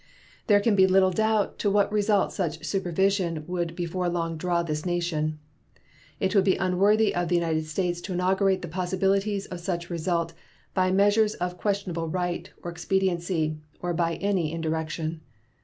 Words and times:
There 0.47 0.59
can 0.59 0.73
be 0.75 0.87
little 0.87 1.11
doubt 1.11 1.59
to 1.59 1.69
what 1.69 1.91
result 1.91 2.33
such 2.33 2.65
supervision 2.65 3.43
would 3.45 3.75
before 3.75 4.09
long 4.09 4.35
draw 4.35 4.63
this 4.63 4.83
nation. 4.83 5.37
It 6.19 6.33
would 6.33 6.43
be 6.43 6.55
unworthy 6.55 7.13
of 7.13 7.27
the 7.27 7.35
United 7.35 7.67
States 7.67 8.01
to 8.01 8.13
inaugurate 8.13 8.63
the 8.63 8.67
possibilities 8.67 9.45
of 9.45 9.59
such 9.59 9.91
result 9.91 10.33
by 10.73 10.91
measures 10.91 11.35
of 11.35 11.59
questionable 11.59 12.07
right 12.09 12.51
or 12.63 12.71
expediency 12.71 13.57
or 13.79 13.93
by 13.93 14.15
any 14.15 14.51
indirection. 14.51 15.21